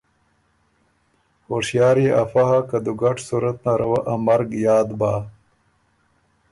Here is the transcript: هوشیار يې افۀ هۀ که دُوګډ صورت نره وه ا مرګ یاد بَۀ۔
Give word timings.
هوشیار 1.49 1.97
يې 2.05 2.11
افۀ 2.21 2.43
هۀ 2.49 2.59
که 2.69 2.77
دُوګډ 2.85 3.17
صورت 3.27 3.57
نره 3.65 3.85
وه 3.91 3.99
ا 4.13 4.15
مرګ 4.27 4.49
یاد 4.65 4.89
بَۀ۔ 4.99 5.13